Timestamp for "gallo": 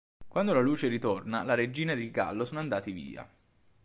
2.09-2.43